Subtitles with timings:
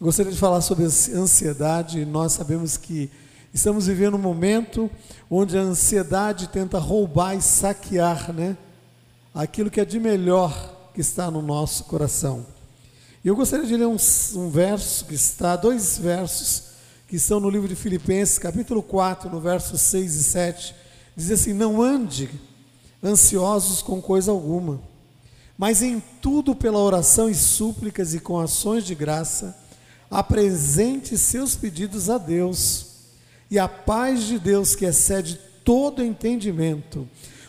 [0.00, 2.04] Eu gostaria de falar sobre ansiedade.
[2.04, 3.10] Nós sabemos que
[3.52, 4.88] estamos vivendo um momento
[5.28, 8.56] onde a ansiedade tenta roubar e saquear, né?
[9.34, 12.46] Aquilo que é de melhor que está no nosso coração.
[13.24, 13.96] E eu gostaria de ler um,
[14.36, 16.62] um verso que está, dois versos
[17.08, 20.74] que estão no livro de Filipenses, capítulo 4, no verso 6 e 7.
[21.16, 22.30] Diz assim: Não ande
[23.02, 24.80] ansiosos com coisa alguma,
[25.58, 29.66] mas em tudo pela oração e súplicas e com ações de graça
[30.10, 32.86] apresente seus pedidos a Deus,
[33.50, 37.08] e a paz de Deus, que excede todo entendimento,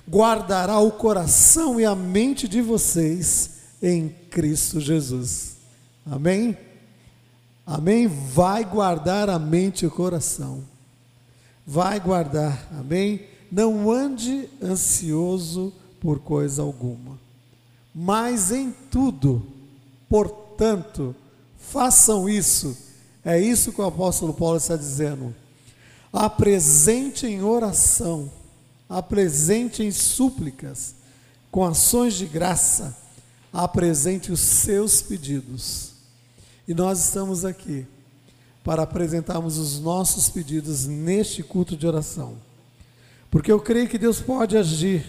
[0.09, 5.57] guardará o coração e a mente de vocês em Cristo Jesus.
[6.05, 6.57] Amém?
[7.65, 8.07] Amém?
[8.07, 10.63] Vai guardar a mente e o coração.
[11.65, 13.27] Vai guardar, amém?
[13.51, 17.19] Não ande ansioso por coisa alguma,
[17.93, 19.45] mas em tudo,
[20.07, 21.15] portanto,
[21.59, 22.75] Façam isso.
[23.23, 25.35] É isso que o apóstolo Paulo está dizendo.
[26.11, 28.31] Apresente em oração,
[28.87, 30.95] apresente em súplicas,
[31.51, 32.97] com ações de graça,
[33.53, 35.91] apresente os seus pedidos.
[36.67, 37.85] E nós estamos aqui
[38.63, 42.35] para apresentarmos os nossos pedidos neste culto de oração.
[43.29, 45.05] Porque eu creio que Deus pode agir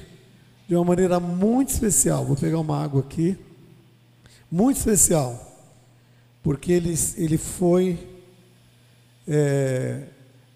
[0.68, 2.24] de uma maneira muito especial.
[2.26, 3.38] Vou pegar uma água aqui.
[4.50, 5.49] Muito especial
[6.42, 8.08] porque ele, ele foi,
[9.26, 10.04] é,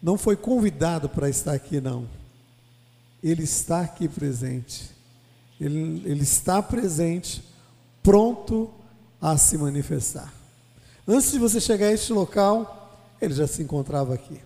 [0.03, 2.09] não foi convidado para estar aqui, não.
[3.23, 4.91] Ele está aqui presente.
[5.61, 7.43] Ele, ele está presente,
[8.03, 8.71] pronto
[9.21, 10.33] a se manifestar.
[11.07, 14.41] Antes de você chegar a este local, ele já se encontrava aqui.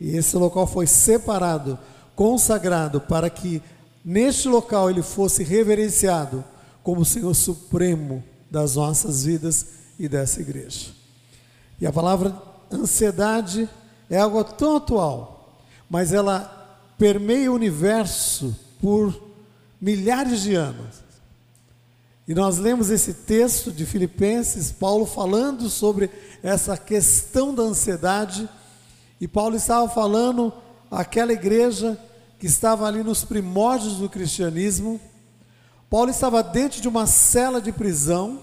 [0.00, 1.78] E esse local foi separado,
[2.14, 3.60] consagrado, para que
[4.04, 6.44] neste local ele fosse reverenciado
[6.82, 9.66] como o Senhor Supremo das nossas vidas
[9.98, 10.90] e dessa igreja.
[11.80, 12.36] E a palavra
[12.70, 13.68] ansiedade
[14.10, 16.54] é algo tão atual, mas ela
[16.98, 19.28] permeia o universo por
[19.80, 21.08] milhares de anos.
[22.26, 26.10] E nós lemos esse texto de Filipenses, Paulo falando sobre
[26.42, 28.48] essa questão da ansiedade,
[29.20, 30.52] e Paulo estava falando
[30.90, 31.98] àquela igreja
[32.38, 35.00] que estava ali nos primórdios do cristianismo.
[35.88, 38.40] Paulo estava dentro de uma cela de prisão,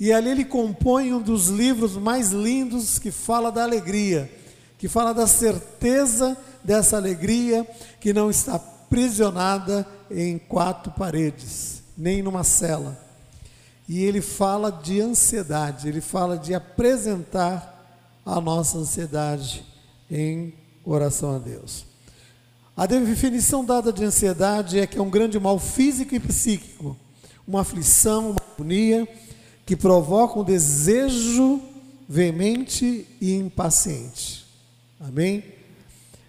[0.00, 4.30] e ali ele compõe um dos livros mais lindos que fala da alegria,
[4.78, 7.66] que fala da certeza dessa alegria
[8.00, 12.96] que não está aprisionada em quatro paredes, nem numa cela.
[13.88, 17.74] E ele fala de ansiedade, ele fala de apresentar
[18.24, 19.64] a nossa ansiedade
[20.10, 20.54] em
[20.84, 21.86] oração a Deus.
[22.76, 26.96] A definição dada de ansiedade é que é um grande mal físico e psíquico,
[27.46, 29.08] uma aflição, uma agonia
[29.68, 31.60] que provocam desejo
[32.08, 34.46] veemente e impaciente.
[34.98, 35.44] Amém?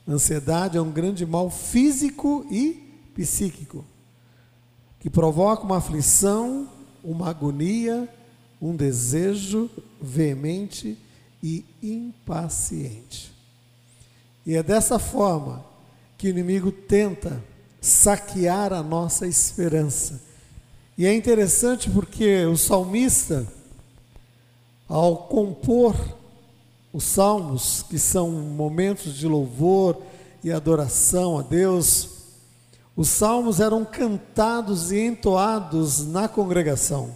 [0.05, 2.83] Ansiedade é um grande mal físico e
[3.15, 3.85] psíquico,
[4.99, 6.67] que provoca uma aflição,
[7.01, 8.09] uma agonia,
[8.61, 9.69] um desejo
[10.01, 10.97] veemente
[11.41, 13.31] e impaciente.
[14.45, 15.63] E é dessa forma
[16.17, 17.41] que o inimigo tenta
[17.79, 20.27] saquear a nossa esperança
[20.99, 23.47] e é interessante porque o salmista,
[24.85, 25.95] ao compor
[26.91, 29.95] os salmos, que são momentos de louvor
[30.43, 32.09] e adoração a Deus,
[32.97, 37.15] os salmos eram cantados e entoados na congregação.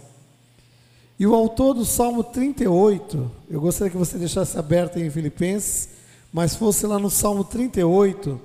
[1.18, 5.90] E o autor do Salmo 38, eu gostaria que você deixasse aberto em Filipenses,
[6.32, 8.40] mas fosse lá no Salmo 38,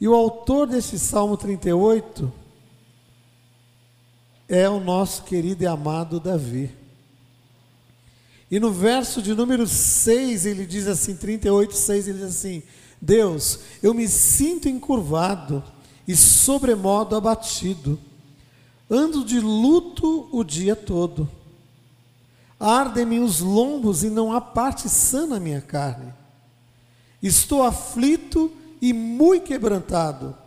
[0.00, 2.41] e o autor deste Salmo 38
[4.48, 6.70] é o nosso querido e amado Davi.
[8.50, 12.62] E no verso de número 6, ele diz assim, 38, 6, ele diz assim:
[13.00, 15.64] Deus, eu me sinto encurvado
[16.06, 17.98] e sobremodo abatido,
[18.90, 21.28] ando de luto o dia todo.
[22.60, 26.12] Ardem-me os lombos e não há parte sã na minha carne.
[27.22, 30.41] Estou aflito e muito quebrantado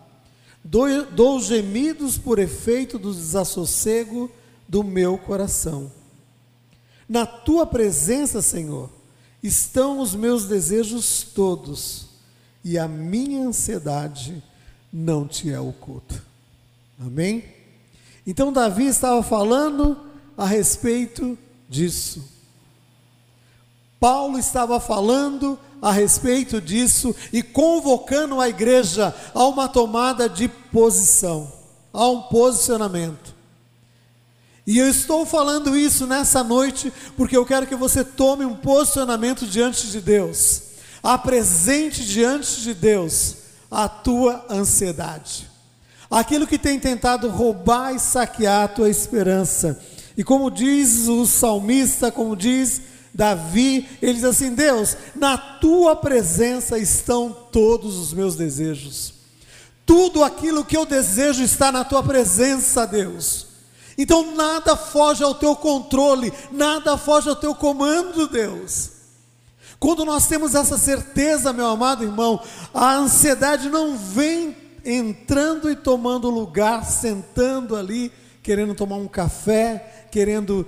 [0.67, 4.31] Dou, gemidos por efeito do desassossego
[4.67, 5.91] do meu coração.
[7.07, 8.89] Na tua presença, Senhor,
[9.43, 12.07] estão os meus desejos todos,
[12.63, 14.43] e a minha ansiedade
[14.91, 16.23] não te é oculta.
[16.99, 17.43] Amém?
[18.25, 19.95] Então, Davi estava falando
[20.35, 21.37] a respeito
[21.69, 22.27] disso.
[23.99, 31.47] Paulo estava falando a respeito disso e convocando a igreja a uma tomada de posição,
[31.93, 33.35] a um posicionamento.
[34.65, 39.45] E eu estou falando isso nessa noite porque eu quero que você tome um posicionamento
[39.45, 40.63] diante de Deus.
[41.03, 43.35] Apresente diante de Deus
[43.69, 45.47] a tua ansiedade.
[46.09, 49.79] Aquilo que tem tentado roubar e saquear a tua esperança.
[50.17, 52.81] E como diz o salmista, como diz
[53.15, 59.13] Davi, ele diz assim: Deus, na tua presença estão todos os meus desejos.
[59.85, 63.47] Tudo aquilo que eu desejo está na tua presença, Deus.
[63.97, 68.91] Então nada foge ao teu controle, nada foge ao teu comando, Deus.
[69.79, 72.41] Quando nós temos essa certeza, meu amado irmão,
[72.73, 78.11] a ansiedade não vem entrando e tomando lugar, sentando ali,
[78.43, 80.65] querendo tomar um café, querendo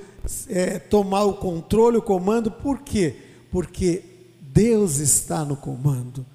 [0.50, 3.16] é, tomar o controle, o comando, por quê?
[3.50, 4.04] Porque
[4.42, 6.26] Deus está no comando.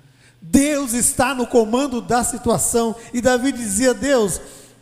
[0.40, 2.96] Deus está no comando da situação.
[3.12, 4.40] E Davi dizia: Deus,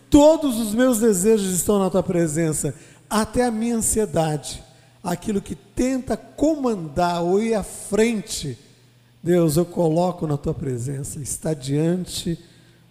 [0.08, 2.72] todos os meus desejos estão na tua presença,
[3.08, 4.62] até a minha ansiedade,
[5.02, 8.56] aquilo que tenta comandar ou ir à frente.
[9.20, 12.38] Deus, eu coloco na tua presença, está diante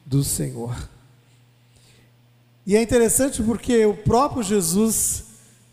[0.05, 0.75] do Senhor.
[2.67, 5.28] E é interessante porque o próprio Jesus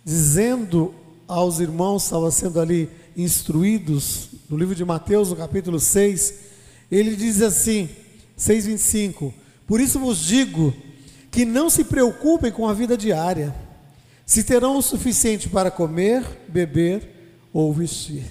[0.06, 0.94] dizendo
[1.26, 6.34] aos irmãos, estava sendo ali instruídos, no livro de Mateus, no capítulo 6,
[6.88, 7.88] ele diz assim,
[8.38, 9.34] 6,25:
[9.66, 10.72] Por isso vos digo
[11.28, 13.52] que não se preocupem com a vida diária,
[14.24, 18.22] se terão o suficiente para comer, beber ou vestir.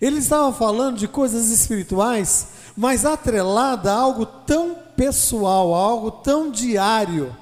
[0.00, 6.52] Ele estava falando de coisas espirituais, mas atrelada a algo tão pessoal, a algo tão
[6.52, 7.36] diário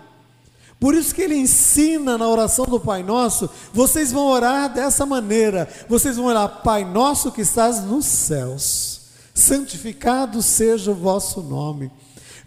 [0.80, 5.68] por isso que ele ensina na oração do Pai Nosso, vocês vão orar dessa maneira.
[5.86, 9.02] Vocês vão orar, Pai Nosso que estás nos céus.
[9.34, 11.90] Santificado seja o vosso nome.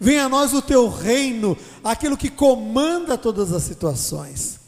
[0.00, 4.58] Venha a nós o teu reino, aquilo que comanda todas as situações.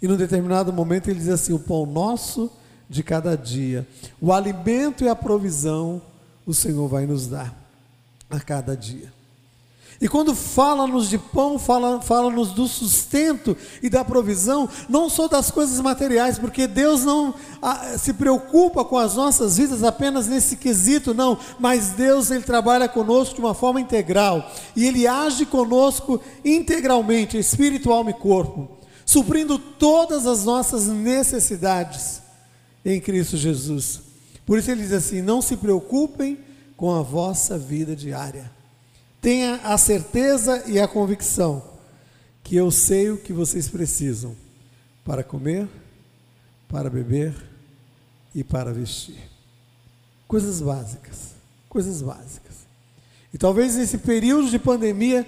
[0.00, 2.48] E num determinado momento ele diz assim: o pão nosso
[2.88, 3.86] de cada dia,
[4.20, 6.00] o alimento e a provisão
[6.46, 7.52] o Senhor vai nos dar
[8.30, 9.15] a cada dia.
[10.00, 15.50] E quando fala-nos de pão, fala-nos fala do sustento e da provisão, não só das
[15.50, 21.14] coisas materiais, porque Deus não ah, se preocupa com as nossas vidas apenas nesse quesito,
[21.14, 27.38] não, mas Deus ele trabalha conosco de uma forma integral, e Ele age conosco integralmente,
[27.38, 28.68] espírito, alma e corpo,
[29.04, 32.20] suprindo todas as nossas necessidades
[32.84, 34.02] em Cristo Jesus.
[34.44, 36.38] Por isso ele diz assim: não se preocupem
[36.76, 38.55] com a vossa vida diária
[39.20, 41.62] Tenha a certeza e a convicção
[42.46, 44.36] que eu sei o que vocês precisam
[45.04, 45.68] para comer,
[46.68, 47.34] para beber
[48.32, 49.18] e para vestir.
[50.28, 51.34] Coisas básicas,
[51.68, 52.66] coisas básicas.
[53.34, 55.26] E talvez nesse período de pandemia,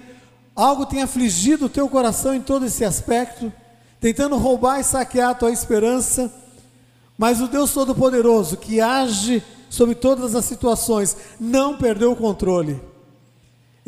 [0.55, 3.51] algo tenha afligido o teu coração em todo esse aspecto,
[3.99, 6.33] tentando roubar e saquear a tua esperança,
[7.17, 12.79] mas o Deus Todo-Poderoso, que age sobre todas as situações, não perdeu o controle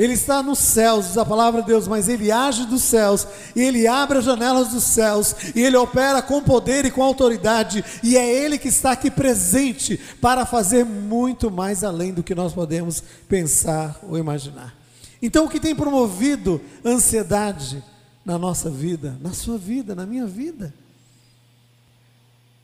[0.04, 3.62] ele está nos céus, diz a palavra de Deus, mas ele age dos céus, e
[3.62, 8.18] ele abre as janelas dos céus, e ele opera com poder e com autoridade, e
[8.18, 13.04] é ele que está aqui presente para fazer muito mais além do que nós podemos
[13.30, 14.76] pensar ou imaginar.
[15.22, 17.84] Então, o que tem promovido ansiedade
[18.26, 20.74] na nossa vida, na sua vida, na minha vida?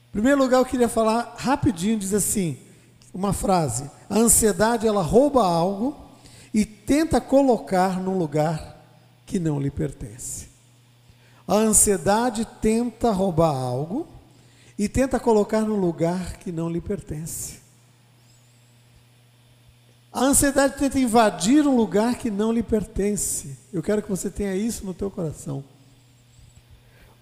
[0.09, 2.57] Em primeiro lugar, eu queria falar rapidinho, diz assim,
[3.13, 6.06] uma frase: a ansiedade ela rouba algo
[6.53, 8.77] e tenta colocar num lugar
[9.25, 10.47] que não lhe pertence.
[11.47, 14.07] A ansiedade tenta roubar algo
[14.77, 17.59] e tenta colocar num lugar que não lhe pertence.
[20.11, 23.57] A ansiedade tenta invadir um lugar que não lhe pertence.
[23.71, 25.63] Eu quero que você tenha isso no teu coração.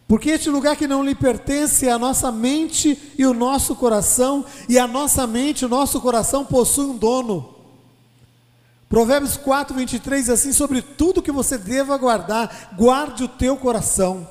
[0.08, 4.46] Porque este lugar que não lhe pertence é a nossa mente e o nosso coração,
[4.70, 7.55] e a nossa mente, o nosso coração possui um dono.
[8.88, 14.28] Provérbios 4, 23 diz assim: sobre tudo que você deva guardar, guarde o teu coração,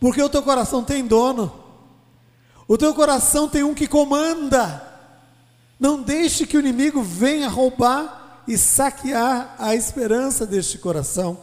[0.00, 1.52] porque o teu coração tem dono,
[2.66, 4.90] o teu coração tem um que comanda.
[5.78, 11.36] Não deixe que o inimigo venha roubar e saquear a esperança deste coração.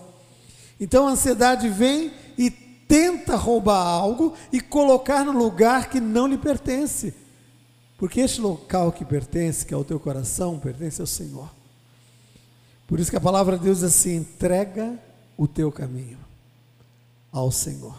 [0.80, 6.38] Então a ansiedade vem e tenta roubar algo e colocar no lugar que não lhe
[6.38, 7.14] pertence.
[7.98, 11.59] Porque este local que pertence, que é o teu coração, pertence ao Senhor.
[12.90, 14.98] Por isso que a palavra de Deus diz assim: entrega
[15.38, 16.18] o teu caminho
[17.32, 17.96] ao Senhor.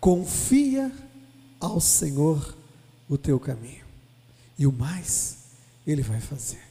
[0.00, 0.90] Confia
[1.60, 2.56] ao Senhor
[3.06, 3.84] o teu caminho.
[4.58, 5.36] E o mais
[5.86, 6.62] ele vai fazer.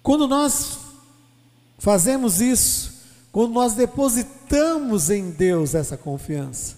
[0.00, 0.78] Quando nós
[1.78, 2.94] fazemos isso,
[3.32, 6.76] quando nós depositamos em Deus essa confiança,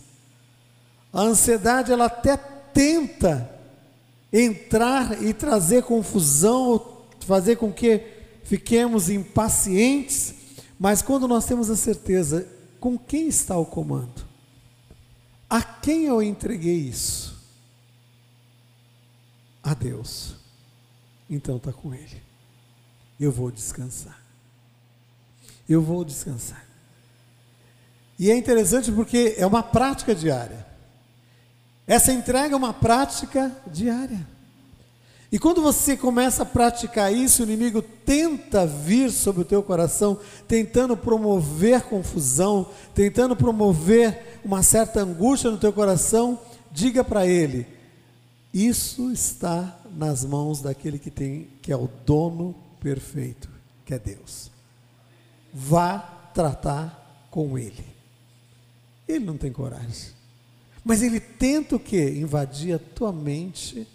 [1.13, 3.51] A ansiedade ela até tenta
[4.33, 8.20] entrar e trazer confusão, fazer com que
[8.51, 10.35] fiquemos impacientes,
[10.77, 12.49] mas quando nós temos a certeza
[12.81, 14.27] com quem está o comando,
[15.49, 17.41] a quem eu entreguei isso?
[19.63, 20.35] A Deus.
[21.29, 22.21] Então está com Ele.
[23.21, 24.21] Eu vou descansar.
[25.69, 26.67] Eu vou descansar.
[28.19, 30.67] E é interessante porque é uma prática diária.
[31.87, 34.27] Essa entrega é uma prática diária.
[35.33, 40.19] E quando você começa a praticar isso, o inimigo tenta vir sobre o teu coração,
[40.49, 46.39] tentando promover confusão, tentando promover uma certa angústia no teu coração,
[46.73, 47.65] diga para ele:
[48.53, 53.49] isso está nas mãos daquele que tem, que é o dono perfeito,
[53.85, 54.51] que é Deus.
[55.55, 55.99] Vá
[56.35, 57.85] tratar com ele.
[59.07, 60.11] Ele não tem coragem.
[60.85, 62.17] Mas ele tenta o quê?
[62.17, 63.87] Invadir a tua mente.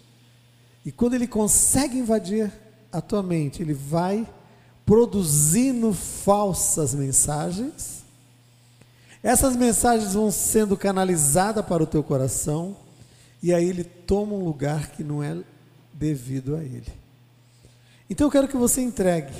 [0.86, 2.52] E quando ele consegue invadir
[2.92, 4.24] a tua mente, ele vai
[4.86, 8.04] produzindo falsas mensagens.
[9.20, 12.76] Essas mensagens vão sendo canalizadas para o teu coração,
[13.42, 15.36] e aí ele toma um lugar que não é
[15.92, 16.86] devido a ele.
[18.08, 19.34] Então eu quero que você entregue,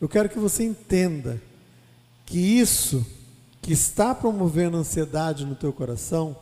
[0.00, 1.38] eu quero que você entenda
[2.24, 3.04] que isso
[3.60, 6.34] que está promovendo ansiedade no teu coração,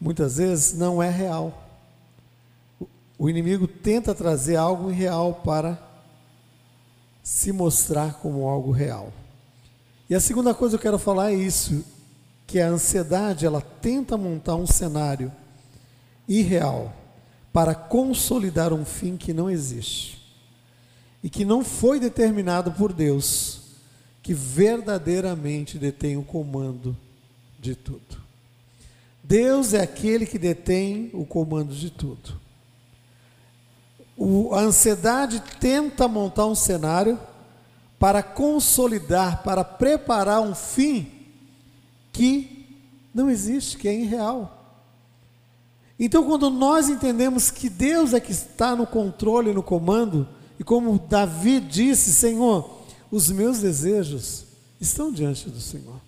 [0.00, 1.65] muitas vezes não é real.
[3.18, 5.80] O inimigo tenta trazer algo irreal para
[7.22, 9.12] se mostrar como algo real.
[10.08, 11.84] E a segunda coisa que eu quero falar é isso,
[12.46, 15.32] que a ansiedade, ela tenta montar um cenário
[16.28, 16.94] irreal
[17.52, 20.22] para consolidar um fim que não existe
[21.22, 23.62] e que não foi determinado por Deus,
[24.22, 26.96] que verdadeiramente detém o comando
[27.58, 28.20] de tudo.
[29.24, 32.45] Deus é aquele que detém o comando de tudo.
[34.16, 37.18] O, a ansiedade tenta montar um cenário
[37.98, 41.12] para consolidar, para preparar um fim
[42.12, 42.66] que
[43.14, 44.52] não existe, que é irreal.
[45.98, 50.98] Então, quando nós entendemos que Deus é que está no controle, no comando, e como
[50.98, 54.44] Davi disse: Senhor, os meus desejos
[54.80, 56.00] estão diante do Senhor.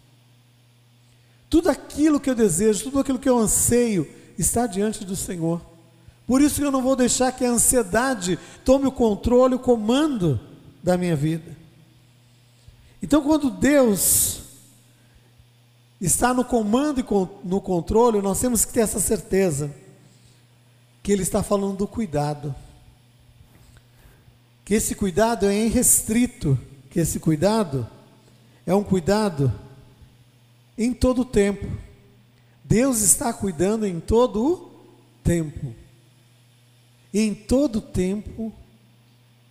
[1.49, 4.07] Tudo aquilo que eu desejo, tudo aquilo que eu anseio,
[4.39, 5.61] está diante do Senhor.
[6.29, 10.39] Por isso que eu não vou deixar que a ansiedade tome o controle, o comando
[10.83, 11.57] da minha vida.
[13.03, 14.43] Então, quando Deus
[15.99, 19.75] está no comando e no controle, nós temos que ter essa certeza
[21.03, 22.55] que Ele está falando do cuidado.
[24.67, 26.59] Que esse cuidado é irrestrito,
[26.91, 27.89] que esse cuidado
[28.67, 29.51] é um cuidado
[30.77, 31.67] em todo o tempo.
[32.63, 34.71] Deus está cuidando em todo o
[35.25, 35.88] tempo.
[37.13, 38.53] Em todo tempo,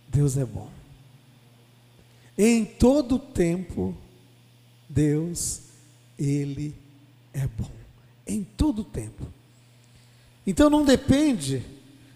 [0.08, 0.70] Deus é bom.
[2.36, 3.96] Em todo tempo,
[4.88, 5.62] Deus,
[6.18, 6.74] Ele
[7.32, 7.70] é bom.
[8.26, 9.26] Em todo tempo.
[10.46, 11.64] Então não depende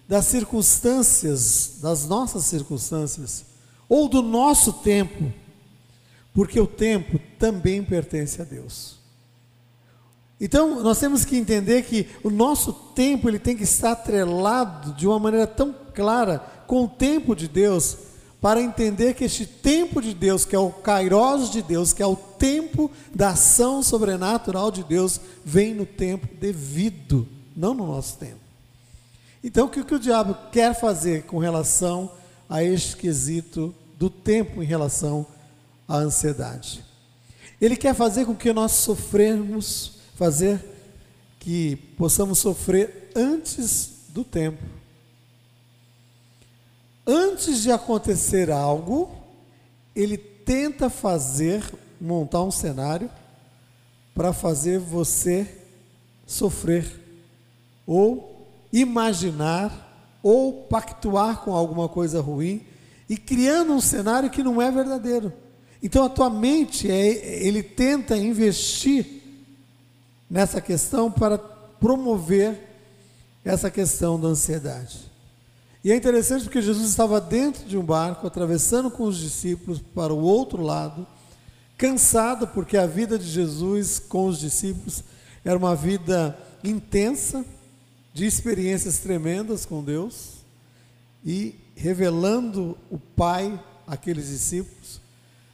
[0.08, 3.44] das circunstâncias, das nossas circunstâncias,
[3.88, 5.32] ou do nosso tempo,
[6.32, 9.01] porque o tempo também pertence a Deus.
[10.44, 15.06] Então, nós temos que entender que o nosso tempo ele tem que estar atrelado de
[15.06, 17.96] uma maneira tão clara com o tempo de Deus,
[18.40, 22.06] para entender que este tempo de Deus, que é o kairos de Deus, que é
[22.06, 28.40] o tempo da ação sobrenatural de Deus, vem no tempo devido, não no nosso tempo.
[29.44, 32.10] Então, o que, que o diabo quer fazer com relação
[32.50, 35.24] a este quesito do tempo em relação
[35.86, 36.84] à ansiedade?
[37.60, 40.64] Ele quer fazer com que nós sofremos fazer
[41.40, 44.62] que possamos sofrer antes do tempo.
[47.04, 49.10] Antes de acontecer algo,
[49.96, 51.64] ele tenta fazer,
[52.00, 53.10] montar um cenário
[54.14, 55.58] para fazer você
[56.24, 56.86] sofrer,
[57.84, 62.64] ou imaginar, ou pactuar com alguma coisa ruim,
[63.08, 65.32] e criando um cenário que não é verdadeiro.
[65.82, 69.21] Então a tua mente, é, ele tenta investir
[70.32, 72.58] nessa questão para promover
[73.44, 75.00] essa questão da ansiedade.
[75.84, 80.10] E é interessante porque Jesus estava dentro de um barco, atravessando com os discípulos para
[80.10, 81.06] o outro lado,
[81.76, 85.04] cansado, porque a vida de Jesus com os discípulos
[85.44, 87.44] era uma vida intensa,
[88.14, 90.44] de experiências tremendas com Deus,
[91.22, 94.98] e revelando o Pai àqueles discípulos.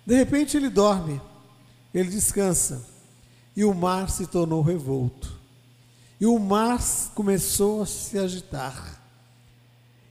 [0.06, 1.20] De repente ele dorme,
[1.92, 2.98] ele descansa
[3.59, 5.37] e o mar se tornou revolto.
[6.21, 6.81] e o mar
[7.12, 9.03] começou a se agitar.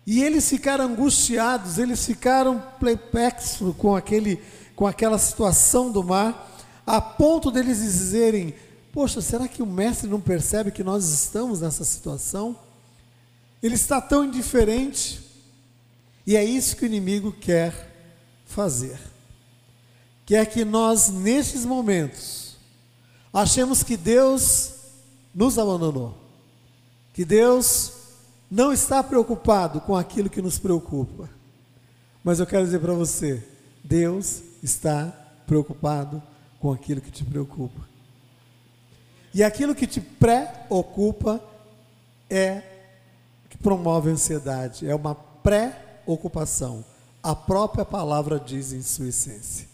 [0.06, 4.42] E eles ficaram angustiados, eles ficaram perplexos com, aquele,
[4.76, 6.50] com aquela situação do mar,
[6.86, 8.54] a ponto deles dizerem:
[8.92, 12.54] Poxa, será que o mestre não percebe que nós estamos nessa situação?
[13.64, 15.22] Ele está tão indiferente.
[16.26, 17.96] E é isso que o inimigo quer
[18.46, 19.00] fazer.
[20.26, 22.47] Quer que nós, nestes momentos,
[23.42, 24.74] achemos que Deus
[25.34, 26.18] nos abandonou,
[27.14, 27.94] que Deus
[28.50, 31.30] não está preocupado com aquilo que nos preocupa.
[32.24, 33.46] Mas eu quero dizer para você:
[33.84, 35.14] Deus está
[35.46, 36.22] preocupado
[36.60, 37.88] com aquilo que te preocupa.
[39.32, 41.40] E aquilo que te preocupa
[42.28, 42.64] é
[43.50, 46.84] que promove a ansiedade, é uma pré-ocupação.
[47.22, 49.68] A própria palavra diz em sua essência.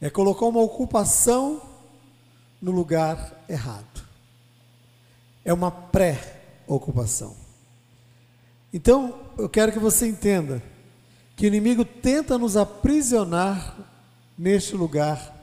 [0.00, 1.75] É colocar uma ocupação
[2.60, 4.04] no lugar errado.
[5.44, 7.36] É uma pré-ocupação.
[8.72, 10.62] Então, eu quero que você entenda
[11.36, 13.76] que o inimigo tenta nos aprisionar
[14.36, 15.34] neste lugar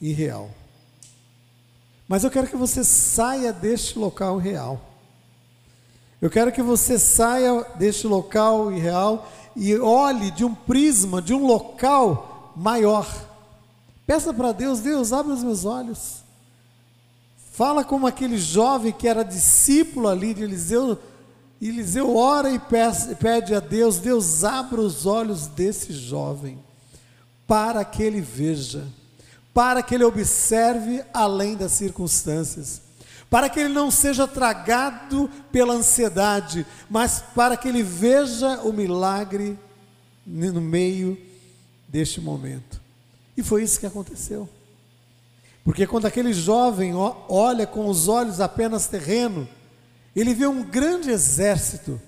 [0.00, 0.50] irreal.
[2.08, 4.80] Mas eu quero que você saia deste local real.
[6.20, 11.46] Eu quero que você saia deste local irreal e olhe de um prisma, de um
[11.46, 13.06] local maior.
[14.06, 16.25] Peça para Deus, Deus, abre os meus olhos.
[17.56, 20.98] Fala como aquele jovem que era discípulo ali de Eliseu.
[21.58, 22.60] Eliseu ora e
[23.18, 26.58] pede a Deus: Deus, abra os olhos desse jovem,
[27.46, 28.84] para que ele veja,
[29.54, 32.82] para que ele observe além das circunstâncias,
[33.30, 39.58] para que ele não seja tragado pela ansiedade, mas para que ele veja o milagre
[40.26, 41.16] no meio
[41.88, 42.82] deste momento.
[43.34, 44.46] E foi isso que aconteceu.
[45.66, 49.48] Porque quando aquele jovem olha com os olhos apenas terreno,
[50.14, 52.00] ele vê um grande exército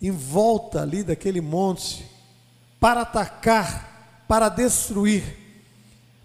[0.00, 2.08] em volta ali daquele monte
[2.78, 5.24] para atacar, para destruir.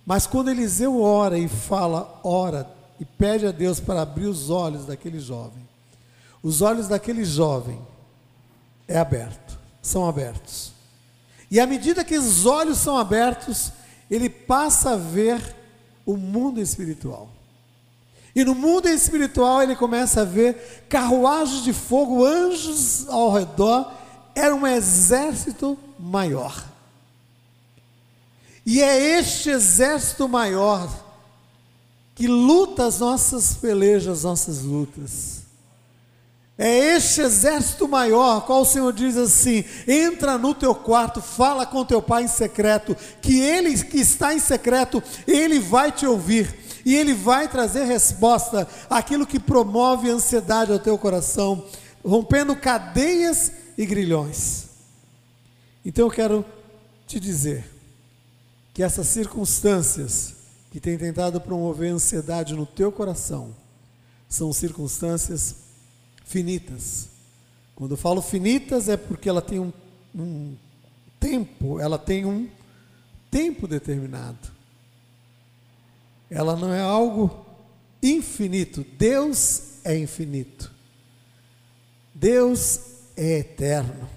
[0.05, 4.85] Mas quando Eliseu ora e fala, ora e pede a Deus para abrir os olhos
[4.85, 5.67] daquele jovem,
[6.43, 7.81] os olhos daquele jovem
[8.87, 10.71] é aberto, são abertos.
[11.49, 13.71] E à medida que os olhos são abertos,
[14.07, 15.62] ele passa a ver
[16.05, 17.29] o mundo espiritual.
[18.35, 23.91] E no mundo espiritual ele começa a ver carruagens de fogo, anjos ao redor,
[24.35, 26.65] era um exército maior.
[28.65, 30.89] E é este exército maior
[32.15, 35.42] que luta as nossas pelejas, as nossas lutas.
[36.57, 41.83] É este exército maior, qual o Senhor diz assim: entra no teu quarto, fala com
[41.83, 46.95] teu pai em secreto, que ele que está em secreto, ele vai te ouvir e
[46.95, 51.65] ele vai trazer resposta àquilo que promove ansiedade ao teu coração,
[52.05, 54.67] rompendo cadeias e grilhões.
[55.83, 56.45] Então eu quero
[57.07, 57.65] te dizer
[58.73, 60.35] que essas circunstâncias
[60.71, 63.55] que têm tentado promover ansiedade no teu coração
[64.27, 65.62] são circunstâncias
[66.33, 67.09] finitas.
[67.75, 69.71] Quando eu falo finitas é porque ela tem um,
[70.15, 70.55] um
[71.19, 72.49] tempo, ela tem um
[73.29, 74.51] tempo determinado.
[76.31, 77.45] Ela não é algo
[78.01, 78.83] infinito.
[78.97, 80.71] Deus é infinito.
[82.15, 82.79] Deus
[83.15, 84.09] é eterno.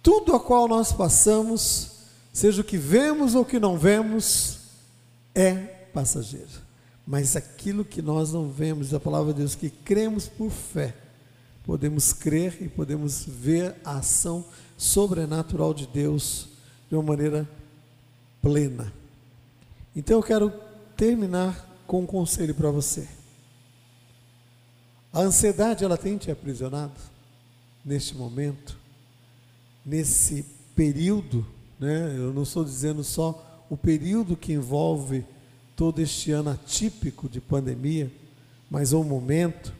[0.00, 1.96] Tudo a qual nós passamos,
[2.32, 4.58] seja o que vemos ou o que não vemos,
[5.34, 5.54] é
[5.92, 6.64] passageiro.
[7.06, 10.94] Mas aquilo que nós não vemos, a palavra de Deus, que cremos por fé,
[11.64, 14.44] podemos crer e podemos ver a ação
[14.76, 16.48] sobrenatural de Deus
[16.88, 17.48] de uma maneira
[18.42, 18.92] plena.
[19.94, 20.52] Então eu quero
[20.96, 23.08] terminar com um conselho para você.
[25.12, 27.00] A ansiedade ela tem te aprisionado
[27.84, 28.76] neste momento,
[29.84, 31.46] nesse período,
[31.78, 32.14] né?
[32.16, 35.24] Eu não estou dizendo só o período que envolve
[35.76, 38.10] todo este ano atípico de pandemia,
[38.70, 39.72] mas um momento,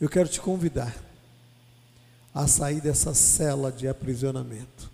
[0.00, 0.96] eu quero te convidar
[2.32, 4.88] a sair dessa cela de aprisionamento.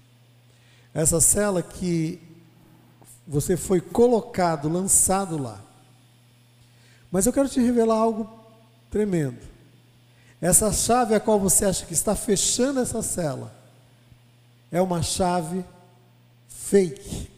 [0.95, 2.19] Essa cela que
[3.29, 5.63] você foi colocado, lançado lá.
[7.13, 8.29] Mas eu quero te revelar algo
[8.91, 9.39] tremendo.
[10.41, 13.55] Essa chave a qual você acha que está fechando essa cela
[14.73, 15.65] é uma chave
[16.49, 17.31] fake.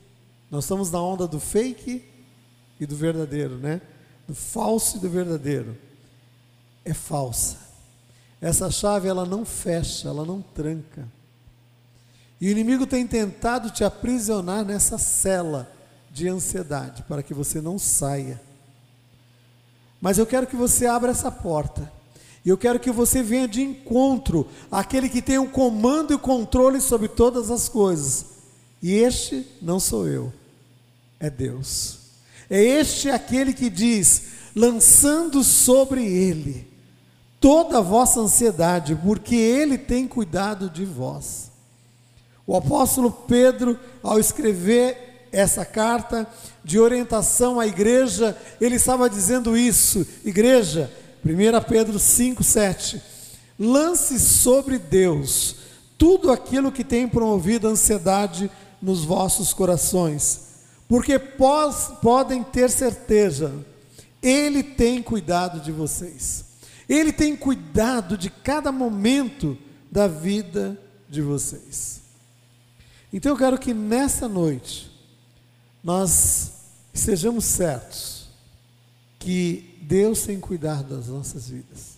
[0.51, 2.16] Nós estamos na onda do fake
[2.81, 3.81] e do verdadeiro, né?
[4.27, 5.77] Do falso e do verdadeiro.
[6.85, 7.59] É falsa.
[8.41, 11.09] Essa chave ela não fecha, ela não tranca.
[12.41, 15.73] E o inimigo tem tentado te aprisionar nessa cela
[16.11, 18.41] de ansiedade para que você não saia.
[20.01, 21.91] Mas eu quero que você abra essa porta.
[22.45, 26.19] E eu quero que você venha de encontro àquele que tem o comando e o
[26.19, 28.27] controle sobre todas as coisas.
[28.81, 30.33] E este não sou eu,
[31.19, 32.06] é Deus.
[32.49, 34.23] É este aquele que diz:
[34.55, 36.67] lançando sobre ele
[37.41, 41.51] toda a vossa ansiedade, porque ele tem cuidado de vós.
[42.47, 46.27] O apóstolo Pedro, ao escrever essa carta
[46.65, 50.91] de orientação à igreja, ele estava dizendo isso, igreja,
[51.25, 53.03] 1 Pedro 5, 7.
[53.59, 55.57] Lance sobre Deus
[55.99, 60.46] tudo aquilo que tem promovido ansiedade nos vossos corações,
[60.89, 63.53] porque pós, podem ter certeza,
[64.23, 66.45] Ele tem cuidado de vocês,
[66.89, 69.59] Ele tem cuidado de cada momento
[69.91, 72.01] da vida de vocês.
[73.13, 74.91] Então eu quero que nessa noite
[75.83, 76.53] nós
[76.93, 78.29] sejamos certos
[79.19, 81.97] que Deus tem cuidado das nossas vidas.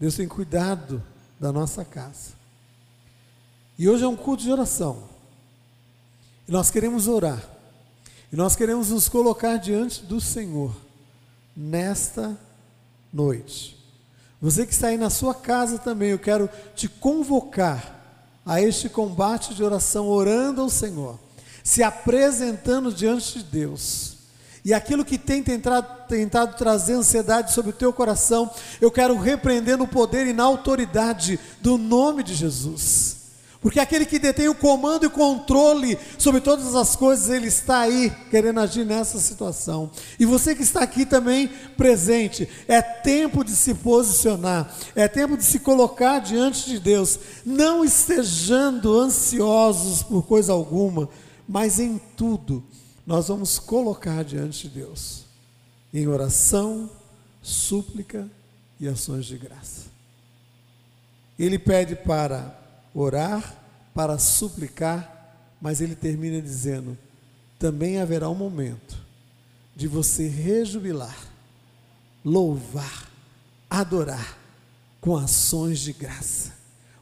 [0.00, 1.02] Deus tem cuidado
[1.38, 2.32] da nossa casa.
[3.78, 5.04] E hoje é um culto de oração.
[6.46, 7.57] E nós queremos orar.
[8.30, 10.74] E nós queremos nos colocar diante do Senhor
[11.56, 12.38] nesta
[13.12, 13.76] noite.
[14.40, 17.96] Você que está aí na sua casa também, eu quero te convocar
[18.44, 21.18] a este combate de oração, orando ao Senhor,
[21.64, 24.16] se apresentando diante de Deus.
[24.64, 29.76] E aquilo que tem tentado, tentado trazer ansiedade sobre o teu coração, eu quero repreender
[29.76, 33.17] no poder e na autoridade do nome de Jesus.
[33.60, 38.10] Porque aquele que detém o comando e controle sobre todas as coisas, ele está aí
[38.30, 39.90] querendo agir nessa situação.
[40.18, 45.42] E você que está aqui também presente, é tempo de se posicionar, é tempo de
[45.42, 51.08] se colocar diante de Deus, não estejando ansiosos por coisa alguma,
[51.48, 52.62] mas em tudo
[53.04, 55.24] nós vamos colocar diante de Deus,
[55.92, 56.88] em oração,
[57.42, 58.30] súplica
[58.78, 59.88] e ações de graça.
[61.36, 62.57] Ele pede para
[62.94, 63.56] orar,
[63.94, 66.96] para suplicar, mas ele termina dizendo:
[67.58, 68.96] também haverá um momento
[69.74, 71.18] de você rejubilar,
[72.24, 73.10] louvar,
[73.68, 74.38] adorar
[75.00, 76.52] com ações de graça,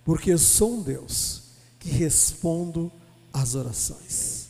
[0.04, 1.42] porque eu sou um Deus
[1.78, 2.90] que respondo
[3.32, 4.48] às orações.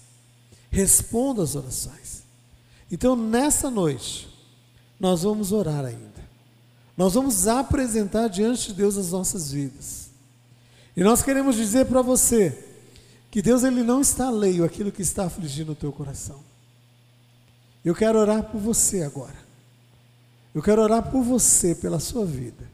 [0.70, 2.22] Respondo às orações.
[2.90, 4.29] Então, nessa noite,
[4.99, 6.25] nós vamos orar ainda.
[6.96, 10.06] Nós vamos apresentar diante de Deus as nossas vidas.
[10.96, 12.64] E nós queremos dizer para você
[13.30, 16.40] que Deus ele não está alheio àquilo que está afligindo o teu coração.
[17.85, 19.37] Eu quero orar por você agora.
[20.54, 22.68] Eu quero orar por você, pela sua vida.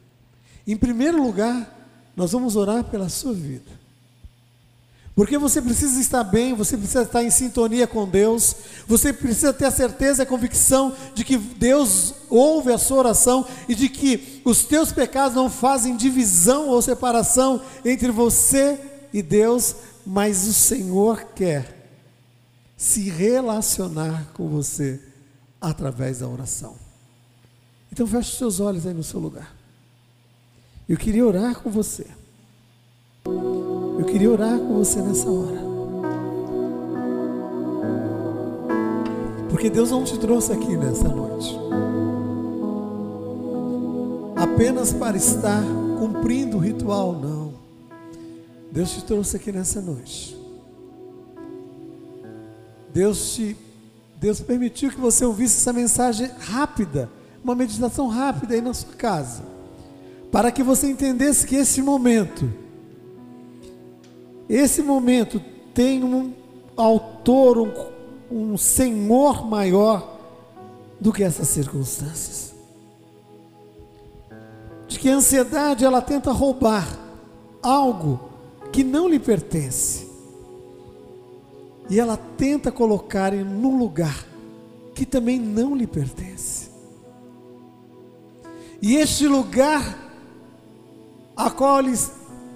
[0.65, 1.69] Em primeiro lugar,
[2.15, 3.82] nós vamos orar pela sua vida.
[5.15, 8.55] Porque você precisa estar bem, você precisa estar em sintonia com Deus,
[8.87, 13.45] você precisa ter a certeza e a convicção de que Deus ouve a sua oração
[13.69, 18.79] e de que os teus pecados não fazem divisão ou separação entre você
[19.13, 21.87] e Deus, mas o Senhor quer
[22.75, 24.99] se relacionar com você
[25.61, 26.75] através da oração.
[27.91, 29.55] Então feche os seus olhos aí no seu lugar.
[30.89, 32.07] Eu queria orar com você.
[33.25, 35.63] Eu queria orar com você nessa hora.
[39.49, 41.57] Porque Deus não te trouxe aqui nessa noite
[44.53, 45.63] apenas para estar
[45.97, 47.53] cumprindo o ritual, não.
[48.71, 50.37] Deus te trouxe aqui nessa noite.
[52.93, 53.57] Deus te
[54.21, 57.09] Deus permitiu que você ouvisse essa mensagem rápida,
[57.43, 59.43] uma meditação rápida aí na sua casa,
[60.31, 62.49] para que você entendesse que esse momento
[64.49, 65.41] esse momento
[65.73, 66.33] tem um
[66.75, 70.17] autor, um, um senhor maior
[70.99, 72.53] do que essas circunstâncias.
[74.87, 76.87] De que a ansiedade ela tenta roubar
[77.61, 78.19] algo
[78.71, 80.07] que não lhe pertence.
[81.89, 84.25] E ela tenta colocar em um lugar
[84.93, 86.69] que também não lhe pertence.
[88.81, 89.97] E este lugar
[91.35, 91.83] a qual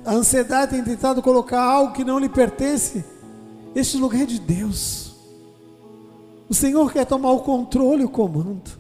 [0.07, 3.03] a ansiedade tem tentado colocar algo que não lhe pertence.
[3.75, 5.13] Este lugar é de Deus.
[6.47, 8.71] O Senhor quer tomar o controle e o comando.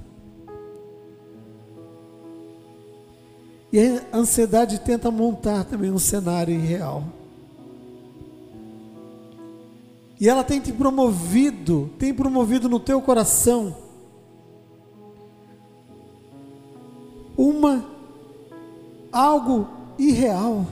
[3.73, 3.77] E
[4.09, 7.03] a ansiedade tenta montar também um cenário irreal.
[10.17, 13.75] E ela tem te promovido, tem promovido no teu coração
[17.35, 17.85] uma
[19.11, 19.67] algo
[19.99, 20.65] irreal.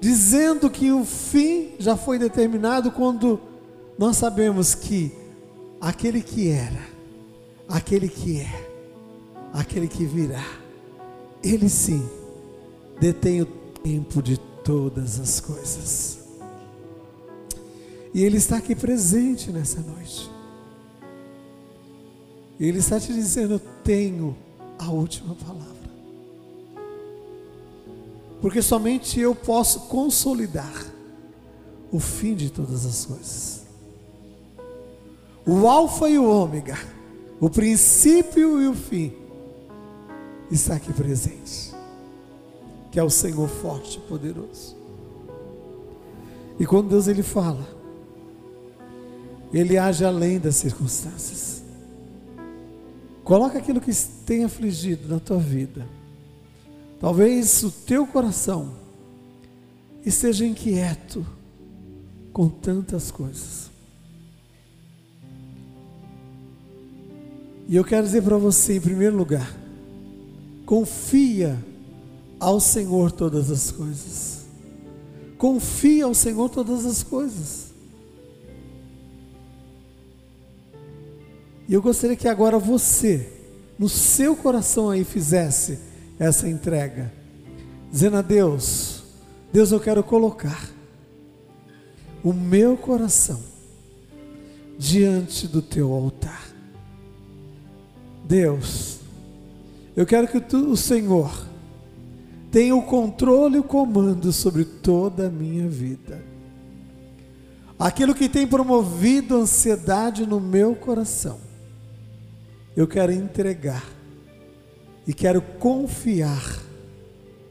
[0.00, 3.38] Dizendo que o fim já foi determinado quando
[3.98, 5.12] nós sabemos que
[5.80, 6.88] aquele que era,
[7.68, 8.70] aquele que é,
[9.52, 10.44] aquele que virá,
[11.42, 12.02] ele sim
[12.98, 16.18] detém o tempo de todas as coisas.
[18.12, 20.30] E ele está aqui presente nessa noite.
[22.58, 24.36] Ele está te dizendo: tenho
[24.78, 25.79] a última palavra.
[28.40, 30.86] Porque somente eu posso consolidar
[31.92, 33.62] o fim de todas as coisas.
[35.46, 36.78] O Alfa e o Ômega,
[37.40, 39.12] o princípio e o fim,
[40.50, 41.74] está aqui presente,
[42.90, 44.76] que é o Senhor forte e poderoso.
[46.58, 47.66] E quando Deus ele fala,
[49.52, 51.62] ele age além das circunstâncias.
[53.24, 53.92] Coloca aquilo que
[54.26, 55.86] tem afligido na tua vida.
[57.00, 58.74] Talvez o teu coração
[60.04, 61.26] esteja inquieto
[62.30, 63.70] com tantas coisas.
[67.66, 69.56] E eu quero dizer para você, em primeiro lugar,
[70.66, 71.58] confia
[72.38, 74.44] ao Senhor todas as coisas.
[75.38, 77.70] Confia ao Senhor todas as coisas.
[81.66, 83.32] E eu gostaria que agora você,
[83.78, 85.89] no seu coração aí, fizesse
[86.20, 87.12] essa entrega,
[87.90, 89.02] dizendo a Deus:
[89.52, 90.70] Deus, eu quero colocar
[92.22, 93.40] o meu coração
[94.78, 96.48] diante do teu altar.
[98.24, 99.00] Deus,
[99.96, 101.48] eu quero que tu, o Senhor
[102.52, 106.22] tenha o controle e o comando sobre toda a minha vida.
[107.76, 111.50] Aquilo que tem promovido ansiedade no meu coração
[112.76, 113.84] eu quero entregar
[115.06, 116.60] e quero confiar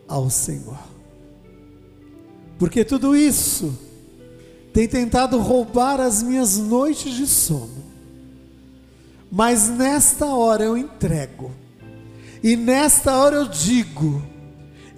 [0.07, 0.79] ao Senhor.
[2.57, 3.77] Porque tudo isso
[4.73, 7.83] tem tentado roubar as minhas noites de sono.
[9.31, 11.51] Mas nesta hora eu entrego.
[12.43, 14.21] E nesta hora eu digo: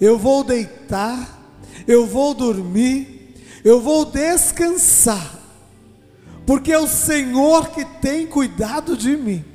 [0.00, 1.40] eu vou deitar,
[1.86, 5.38] eu vou dormir, eu vou descansar,
[6.46, 9.51] porque é o Senhor que tem cuidado de mim.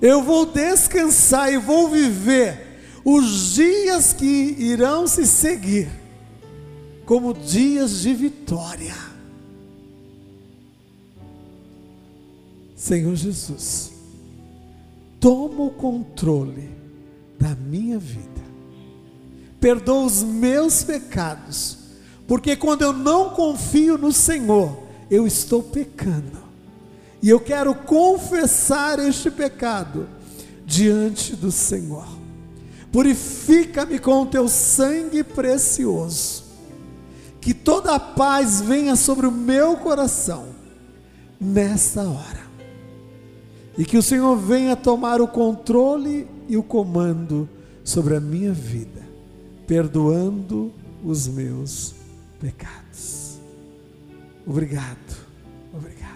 [0.00, 2.64] Eu vou descansar e vou viver
[3.04, 4.24] os dias que
[4.58, 5.88] irão se seguir
[7.04, 8.94] como dias de vitória.
[12.76, 13.92] Senhor Jesus,
[15.20, 16.70] toma o controle
[17.38, 18.42] da minha vida,
[19.60, 21.78] perdoa os meus pecados,
[22.26, 24.76] porque quando eu não confio no Senhor,
[25.10, 26.43] eu estou pecando.
[27.24, 30.06] E eu quero confessar este pecado
[30.66, 32.06] diante do Senhor.
[32.92, 36.44] Purifica-me com o teu sangue precioso.
[37.40, 40.48] Que toda a paz venha sobre o meu coração
[41.40, 42.44] nesta hora.
[43.78, 47.48] E que o Senhor venha tomar o controle e o comando
[47.82, 49.00] sobre a minha vida,
[49.66, 50.70] perdoando
[51.02, 51.94] os meus
[52.38, 53.38] pecados.
[54.46, 55.16] Obrigado,
[55.72, 56.13] obrigado.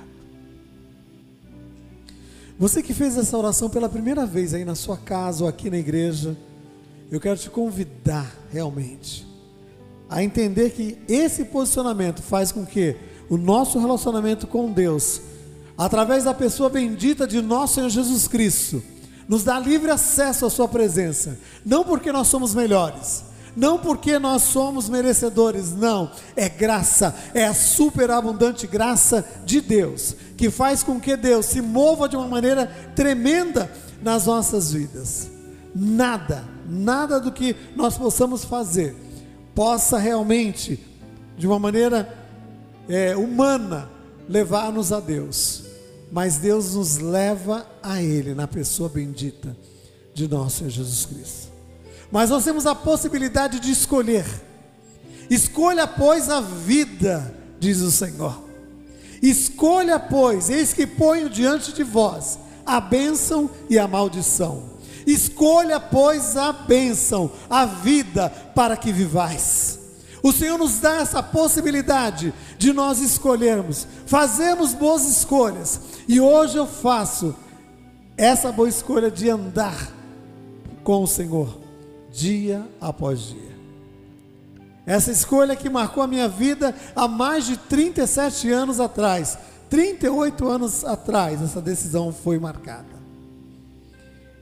[2.58, 5.78] Você que fez essa oração pela primeira vez aí na sua casa ou aqui na
[5.78, 6.36] igreja,
[7.08, 9.24] eu quero te convidar realmente
[10.10, 12.96] a entender que esse posicionamento faz com que
[13.28, 15.20] o nosso relacionamento com Deus,
[15.76, 18.82] através da pessoa bendita de nosso Senhor Jesus Cristo,
[19.28, 23.22] nos dá livre acesso à Sua presença, não porque nós somos melhores,
[23.58, 30.48] não porque nós somos merecedores, não, é graça, é a superabundante graça de Deus, que
[30.48, 33.68] faz com que Deus se mova de uma maneira tremenda
[34.00, 35.28] nas nossas vidas.
[35.74, 38.94] Nada, nada do que nós possamos fazer
[39.56, 40.78] possa realmente,
[41.36, 42.16] de uma maneira
[42.88, 43.90] é, humana,
[44.28, 45.64] levar-nos a Deus,
[46.12, 49.56] mas Deus nos leva a Ele na pessoa bendita
[50.14, 51.57] de nosso Senhor Jesus Cristo.
[52.10, 54.24] Mas nós temos a possibilidade de escolher.
[55.28, 58.44] Escolha, pois, a vida, diz o Senhor.
[59.22, 64.62] Escolha, pois, eis que ponho diante de vós a bênção e a maldição.
[65.06, 69.78] Escolha, pois, a bênção, a vida, para que vivais.
[70.22, 76.66] O Senhor nos dá essa possibilidade de nós escolhermos, fazemos boas escolhas, e hoje eu
[76.66, 77.34] faço
[78.16, 79.90] essa boa escolha de andar
[80.82, 81.67] com o Senhor
[82.10, 83.58] dia após dia.
[84.86, 89.36] Essa escolha que marcou a minha vida há mais de 37 anos atrás,
[89.68, 92.98] 38 anos atrás, essa decisão foi marcada.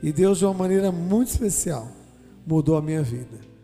[0.02, 1.88] E Deus, de uma maneira muito especial,
[2.46, 3.56] mudou a minha vida.